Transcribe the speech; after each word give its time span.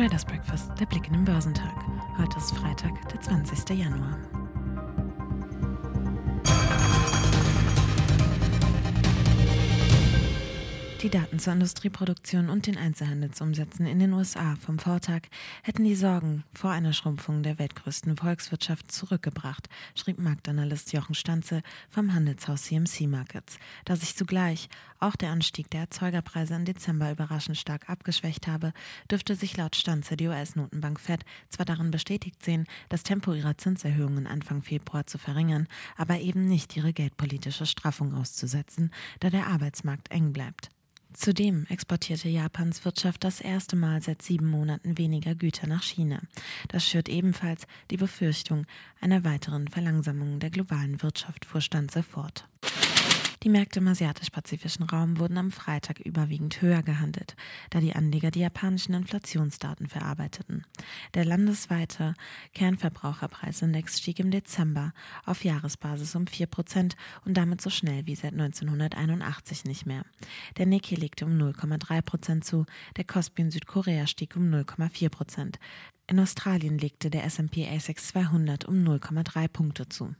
Traders 0.00 0.24
Breakfast, 0.24 0.70
der 0.80 0.86
Blick 0.86 1.08
in 1.08 1.12
den 1.12 1.24
Börsentag. 1.26 1.74
Heute 2.16 2.38
ist 2.38 2.56
Freitag, 2.56 3.06
der 3.10 3.20
20. 3.20 3.68
Januar. 3.78 4.16
Die 11.02 11.08
Daten 11.08 11.38
zur 11.38 11.54
Industrieproduktion 11.54 12.50
und 12.50 12.66
den 12.66 12.76
Einzelhandelsumsätzen 12.76 13.86
in 13.86 14.00
den 14.00 14.12
USA 14.12 14.56
vom 14.56 14.78
Vortag 14.78 15.22
hätten 15.62 15.82
die 15.84 15.94
Sorgen 15.94 16.44
vor 16.52 16.72
einer 16.72 16.92
Schrumpfung 16.92 17.42
der 17.42 17.58
weltgrößten 17.58 18.18
Volkswirtschaft 18.18 18.92
zurückgebracht, 18.92 19.70
schrieb 19.94 20.18
Marktanalyst 20.18 20.92
Jochen 20.92 21.14
Stanze 21.14 21.62
vom 21.88 22.12
Handelshaus 22.12 22.64
CMC 22.64 23.06
Markets. 23.06 23.58
Da 23.86 23.96
sich 23.96 24.14
zugleich 24.14 24.68
auch 24.98 25.16
der 25.16 25.30
Anstieg 25.30 25.70
der 25.70 25.80
Erzeugerpreise 25.80 26.52
im 26.52 26.66
Dezember 26.66 27.10
überraschend 27.10 27.56
stark 27.56 27.88
abgeschwächt 27.88 28.46
habe, 28.46 28.74
dürfte 29.10 29.36
sich 29.36 29.56
laut 29.56 29.76
Stanze 29.76 30.18
die 30.18 30.28
US-Notenbank 30.28 31.00
Fed 31.00 31.24
zwar 31.48 31.64
darin 31.64 31.90
bestätigt 31.90 32.44
sehen, 32.44 32.66
das 32.90 33.04
Tempo 33.04 33.32
ihrer 33.32 33.56
Zinserhöhungen 33.56 34.26
Anfang 34.26 34.60
Februar 34.60 35.06
zu 35.06 35.16
verringern, 35.16 35.66
aber 35.96 36.18
eben 36.18 36.44
nicht 36.44 36.76
ihre 36.76 36.92
geldpolitische 36.92 37.64
Straffung 37.64 38.12
auszusetzen, 38.14 38.90
da 39.20 39.30
der 39.30 39.46
Arbeitsmarkt 39.46 40.10
eng 40.10 40.34
bleibt. 40.34 40.68
Zudem 41.12 41.66
exportierte 41.68 42.28
Japans 42.28 42.84
Wirtschaft 42.84 43.24
das 43.24 43.40
erste 43.40 43.76
Mal 43.76 44.00
seit 44.00 44.22
sieben 44.22 44.46
Monaten 44.46 44.96
weniger 44.96 45.34
Güter 45.34 45.66
nach 45.66 45.82
China. 45.82 46.20
Das 46.68 46.86
schürt 46.86 47.08
ebenfalls 47.08 47.66
die 47.90 47.96
Befürchtung 47.96 48.66
einer 49.00 49.24
weiteren 49.24 49.68
Verlangsamung 49.68 50.38
der 50.38 50.50
globalen 50.50 51.02
Wirtschaft, 51.02 51.44
fuhr 51.44 51.60
Stanze 51.60 52.02
fort. 52.02 52.46
Die 53.42 53.48
Märkte 53.48 53.78
im 53.78 53.88
asiatisch-pazifischen 53.88 54.84
Raum 54.84 55.18
wurden 55.18 55.38
am 55.38 55.50
Freitag 55.50 55.98
überwiegend 56.00 56.60
höher 56.60 56.82
gehandelt, 56.82 57.36
da 57.70 57.80
die 57.80 57.94
Anleger 57.94 58.30
die 58.30 58.40
japanischen 58.40 58.92
Inflationsdaten 58.92 59.86
verarbeiteten. 59.86 60.66
Der 61.14 61.24
landesweite 61.24 62.12
Kernverbraucherpreisindex 62.52 63.98
stieg 63.98 64.18
im 64.18 64.30
Dezember 64.30 64.92
auf 65.24 65.42
Jahresbasis 65.42 66.14
um 66.16 66.26
4 66.26 66.48
Prozent 66.48 66.96
und 67.24 67.38
damit 67.38 67.62
so 67.62 67.70
schnell 67.70 68.04
wie 68.04 68.14
seit 68.14 68.34
1981 68.34 69.64
nicht 69.64 69.86
mehr. 69.86 70.04
Der 70.58 70.66
Nikkei 70.66 70.96
legte 70.96 71.24
um 71.24 71.32
0,3 71.32 72.02
Prozent 72.02 72.44
zu, 72.44 72.66
der 72.98 73.04
Kospi 73.04 73.40
in 73.40 73.50
Südkorea 73.50 74.06
stieg 74.06 74.36
um 74.36 74.50
0,4 74.50 75.08
Prozent. 75.08 75.58
In 76.10 76.18
Australien 76.18 76.76
legte 76.76 77.08
der 77.08 77.22
S&P 77.24 77.68
ASX 77.68 78.08
200 78.08 78.64
um 78.64 78.82
0,3 78.82 79.46
Punkte 79.46 79.88
zu. 79.88 80.12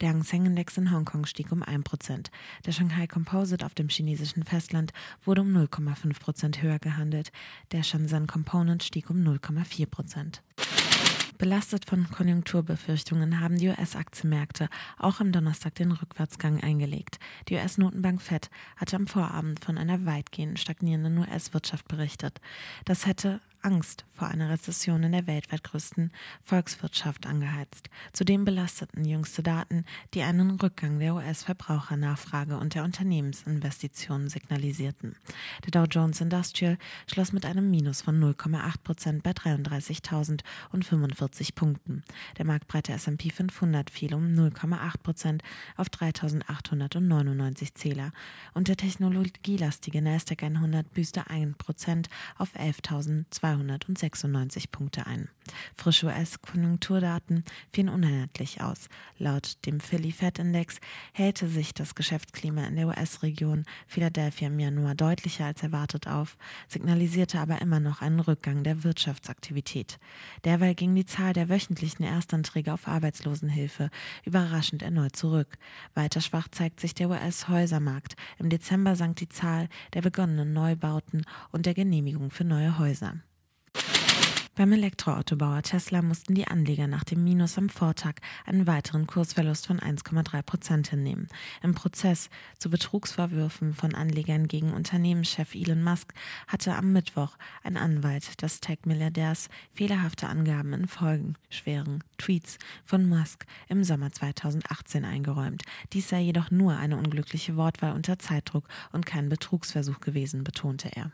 Der 0.00 0.08
Hang 0.08 0.22
Seng 0.22 0.46
Index 0.46 0.78
in 0.78 0.90
Hongkong 0.90 1.26
stieg 1.26 1.52
um 1.52 1.62
1 1.62 1.84
Prozent. 1.84 2.30
Der 2.66 2.72
Shanghai 2.72 3.06
Composite 3.06 3.64
auf 3.66 3.74
dem 3.74 3.88
chinesischen 3.88 4.42
Festland 4.42 4.92
wurde 5.24 5.42
um 5.42 5.54
0,5 5.54 6.18
Prozent 6.18 6.62
höher 6.62 6.78
gehandelt. 6.78 7.30
Der 7.72 7.82
Shenzhen 7.82 8.26
Component 8.26 8.82
stieg 8.82 9.10
um 9.10 9.18
0,4 9.18 9.86
Prozent. 9.86 10.42
Belastet 11.36 11.84
von 11.90 12.08
Konjunkturbefürchtungen 12.10 13.40
haben 13.40 13.58
die 13.58 13.68
US-Aktienmärkte 13.68 14.68
auch 14.98 15.20
am 15.20 15.32
Donnerstag 15.32 15.74
den 15.74 15.92
Rückwärtsgang 15.92 16.62
eingelegt. 16.62 17.18
Die 17.48 17.56
US-Notenbank 17.56 18.22
Fed 18.22 18.50
hatte 18.76 18.96
am 18.96 19.08
Vorabend 19.08 19.62
von 19.62 19.76
einer 19.76 20.06
weitgehend 20.06 20.58
stagnierenden 20.58 21.18
US-Wirtschaft 21.18 21.88
berichtet. 21.88 22.40
Das 22.84 23.04
hätte 23.04 23.40
Angst 23.64 24.04
vor 24.12 24.28
einer 24.28 24.50
Rezession 24.50 25.02
in 25.02 25.12
der 25.12 25.26
weltweit 25.26 25.64
größten 25.64 26.12
Volkswirtschaft 26.42 27.26
angeheizt. 27.26 27.88
Zudem 28.12 28.44
belasteten 28.44 29.04
jüngste 29.04 29.42
Daten, 29.42 29.84
die 30.12 30.22
einen 30.22 30.50
Rückgang 30.52 30.98
der 30.98 31.14
US-Verbrauchernachfrage 31.14 32.58
und 32.58 32.74
der 32.74 32.84
Unternehmensinvestitionen 32.84 34.28
signalisierten. 34.28 35.16
Der 35.64 35.70
Dow 35.70 35.86
Jones 35.90 36.20
Industrial 36.20 36.76
schloss 37.10 37.32
mit 37.32 37.46
einem 37.46 37.70
Minus 37.70 38.02
von 38.02 38.22
0,8 38.22 38.74
Prozent 38.84 39.22
bei 39.22 39.30
33.045 39.30 41.54
Punkten. 41.54 42.04
Der 42.36 42.44
marktbreite 42.44 42.92
S&P 42.92 43.30
500 43.30 43.88
fiel 43.88 44.14
um 44.14 44.26
0,8 44.26 44.98
Prozent 45.02 45.42
auf 45.76 45.88
3.899 45.88 47.74
Zähler 47.74 48.12
und 48.52 48.68
der 48.68 48.76
technologielastige 48.76 50.02
Nasdaq 50.02 50.42
100 50.42 50.92
büßte 50.92 51.28
1 51.28 51.56
Prozent 51.56 52.10
auf 52.36 52.54
11.200 52.54 53.53
296 53.58 54.70
Punkte 54.70 55.06
ein. 55.06 55.28
Frische 55.76 56.06
US-Konjunkturdaten 56.06 57.44
fielen 57.72 57.88
uneinheitlich 57.88 58.62
aus. 58.62 58.88
Laut 59.18 59.64
dem 59.66 59.80
Philly 59.80 60.12
Fed 60.12 60.38
Index 60.38 60.78
hellte 61.12 61.48
sich 61.48 61.74
das 61.74 61.94
Geschäftsklima 61.94 62.64
in 62.64 62.76
der 62.76 62.88
US-Region 62.88 63.64
Philadelphia 63.86 64.48
im 64.48 64.58
Januar 64.58 64.94
deutlicher 64.94 65.46
als 65.46 65.62
erwartet 65.62 66.08
auf, 66.08 66.36
signalisierte 66.68 67.38
aber 67.38 67.60
immer 67.60 67.80
noch 67.80 68.00
einen 68.00 68.20
Rückgang 68.20 68.64
der 68.64 68.84
Wirtschaftsaktivität. 68.84 69.98
Derweil 70.44 70.74
ging 70.74 70.94
die 70.94 71.06
Zahl 71.06 71.32
der 71.32 71.48
wöchentlichen 71.48 72.04
Erstanträge 72.04 72.72
auf 72.72 72.88
Arbeitslosenhilfe 72.88 73.90
überraschend 74.24 74.82
erneut 74.82 75.16
zurück. 75.16 75.58
Weiter 75.94 76.20
schwach 76.20 76.48
zeigt 76.48 76.80
sich 76.80 76.94
der 76.94 77.10
US-Häusermarkt. 77.10 78.16
Im 78.38 78.48
Dezember 78.48 78.96
sank 78.96 79.16
die 79.16 79.28
Zahl 79.28 79.68
der 79.92 80.02
begonnenen 80.02 80.52
Neubauten 80.52 81.24
und 81.52 81.66
der 81.66 81.74
Genehmigung 81.74 82.30
für 82.30 82.44
neue 82.44 82.78
Häuser. 82.78 83.14
Beim 84.56 84.70
Elektroautobauer 84.70 85.62
Tesla 85.62 86.00
mussten 86.00 86.36
die 86.36 86.46
Anleger 86.46 86.86
nach 86.86 87.02
dem 87.02 87.24
Minus 87.24 87.58
am 87.58 87.68
Vortag 87.68 88.20
einen 88.46 88.68
weiteren 88.68 89.08
Kursverlust 89.08 89.66
von 89.66 89.80
1,3 89.80 90.42
Prozent 90.42 90.90
hinnehmen. 90.90 91.26
Im 91.64 91.74
Prozess 91.74 92.30
zu 92.60 92.70
Betrugsvorwürfen 92.70 93.74
von 93.74 93.96
Anlegern 93.96 94.46
gegen 94.46 94.72
Unternehmenschef 94.72 95.56
Elon 95.56 95.82
Musk 95.82 96.14
hatte 96.46 96.76
am 96.76 96.92
Mittwoch 96.92 97.36
ein 97.64 97.76
Anwalt 97.76 98.40
des 98.42 98.60
Tech-Milliardärs 98.60 99.48
fehlerhafte 99.72 100.28
Angaben 100.28 100.72
in 100.72 100.86
folgenschweren 100.86 102.04
Tweets 102.18 102.58
von 102.84 103.08
Musk 103.08 103.46
im 103.68 103.82
Sommer 103.82 104.12
2018 104.12 105.04
eingeräumt. 105.04 105.64
Dies 105.92 106.08
sei 106.08 106.20
jedoch 106.20 106.52
nur 106.52 106.76
eine 106.76 106.96
unglückliche 106.96 107.56
Wortwahl 107.56 107.92
unter 107.92 108.20
Zeitdruck 108.20 108.68
und 108.92 109.04
kein 109.04 109.28
Betrugsversuch 109.28 109.98
gewesen, 109.98 110.44
betonte 110.44 110.90
er. 110.94 111.10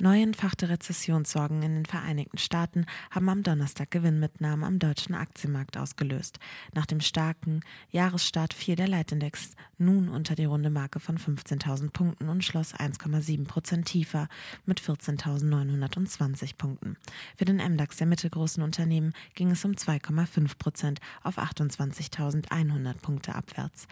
Neu 0.00 0.20
entfachte 0.20 0.68
Rezessionssorgen 0.68 1.62
in 1.62 1.74
den 1.74 1.86
Vereinigten 1.86 2.38
Staaten 2.38 2.84
haben 3.12 3.28
am 3.28 3.44
Donnerstag 3.44 3.92
Gewinnmitnahmen 3.92 4.64
am 4.64 4.78
deutschen 4.80 5.14
Aktienmarkt 5.14 5.76
ausgelöst. 5.76 6.40
Nach 6.74 6.84
dem 6.84 7.00
starken 7.00 7.60
Jahresstart 7.90 8.54
fiel 8.54 8.74
der 8.74 8.88
Leitindex 8.88 9.52
nun 9.78 10.08
unter 10.08 10.34
die 10.34 10.46
runde 10.46 10.70
Marke 10.70 10.98
von 10.98 11.16
15.000 11.16 11.90
Punkten 11.90 12.28
und 12.28 12.44
schloss 12.44 12.74
1,7 12.74 13.46
Prozent 13.46 13.86
tiefer 13.86 14.28
mit 14.66 14.80
14.920 14.80 16.56
Punkten. 16.56 16.96
Für 17.36 17.44
den 17.44 17.56
MDAX 17.56 17.96
der 17.96 18.08
mittelgroßen 18.08 18.64
Unternehmen 18.64 19.14
ging 19.34 19.52
es 19.52 19.64
um 19.64 19.72
2,5 19.72 20.58
Prozent 20.58 21.00
auf 21.22 21.38
28.100 21.38 22.94
Punkte 22.94 23.36
abwärts. 23.36 23.86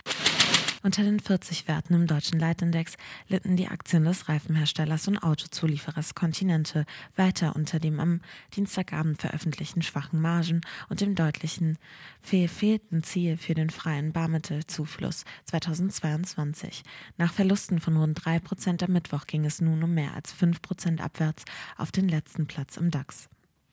Unter 0.84 1.04
den 1.04 1.20
40 1.20 1.68
Werten 1.68 1.94
im 1.94 2.08
deutschen 2.08 2.40
Leitindex 2.40 2.96
litten 3.28 3.54
die 3.54 3.68
Aktien 3.68 4.04
des 4.04 4.28
Reifenherstellers 4.28 5.06
und 5.06 5.18
Autozulieferers 5.18 6.16
Continente 6.16 6.86
weiter 7.14 7.54
unter 7.54 7.78
dem 7.78 8.00
am 8.00 8.20
Dienstagabend 8.56 9.20
veröffentlichten 9.20 9.82
schwachen 9.82 10.20
Margen 10.20 10.60
und 10.88 11.00
dem 11.00 11.14
deutlichen 11.14 11.78
verfehlten 12.20 13.04
Ziel 13.04 13.36
für 13.36 13.54
den 13.54 13.70
freien 13.70 14.12
Barmittelzufluss 14.12 15.24
2022. 15.44 16.82
Nach 17.16 17.32
Verlusten 17.32 17.78
von 17.78 17.96
rund 17.96 18.24
3 18.24 18.40
Prozent 18.40 18.82
am 18.82 18.92
Mittwoch 18.92 19.28
ging 19.28 19.44
es 19.44 19.60
nun 19.60 19.84
um 19.84 19.94
mehr 19.94 20.14
als 20.14 20.32
5 20.32 20.60
Prozent 20.62 21.00
abwärts 21.00 21.44
auf 21.76 21.92
den 21.92 22.08
letzten 22.08 22.48
Platz 22.48 22.76
im 22.76 22.90
DAX. 22.90 23.28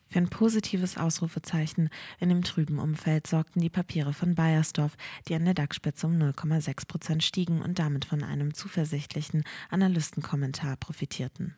Für 0.10 0.20
ein 0.20 0.30
positives 0.30 0.98
Ausrufezeichen 0.98 1.90
in 2.20 2.30
dem 2.30 2.44
trüben 2.44 2.80
Umfeld 2.80 3.28
sorgten 3.28 3.62
die 3.62 3.70
Papiere 3.70 4.12
von 4.12 4.34
Bayersdorf, 4.34 4.98
die 5.28 5.36
an 5.36 5.46
der 5.46 5.54
DAX-Spitze 5.54 6.08
um 6.08 6.14
0,6 6.14 6.88
Prozent 6.88 7.24
stiegen 7.24 7.62
und 7.62 7.78
damit 7.78 8.06
von 8.06 8.24
einem 8.24 8.56
zuversichtlichen 8.56 9.44
Analystenkommentar 9.70 10.78
profitierten. 10.78 11.56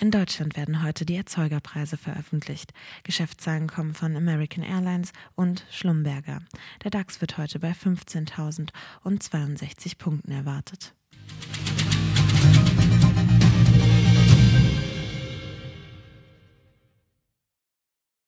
In 0.00 0.12
Deutschland 0.12 0.56
werden 0.56 0.82
heute 0.82 1.04
die 1.04 1.16
Erzeugerpreise 1.16 1.98
veröffentlicht. 1.98 2.72
Geschäftszahlen 3.02 3.66
kommen 3.66 3.94
von 3.94 4.16
American 4.16 4.64
Airlines 4.64 5.12
und 5.34 5.66
Schlumberger. 5.70 6.38
Der 6.84 6.90
DAX 6.90 7.20
wird 7.20 7.36
heute 7.36 7.58
bei 7.58 7.72
15.062 7.72 9.98
Punkten 9.98 10.32
erwartet. 10.32 10.94